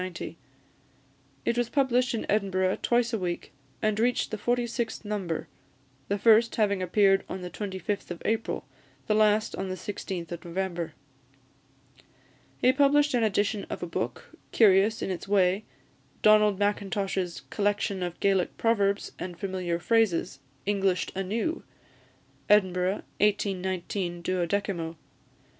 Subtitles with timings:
[1.45, 3.51] It was published in Edinburgh twice a week,
[3.83, 5.47] and reached the forty sixth number;
[6.07, 8.65] the first having appeared on the 25th of April,
[9.05, 10.93] the last on the 16th of November.
[12.57, 15.65] He published an edition of a book, curious in its way
[16.23, 21.61] Donald Mackintosh's "Collection of Gaelic Proverbs, and Familiar Phrases; Englished anew!"
[22.49, 24.95] Edinburgh, 1819, 12mo.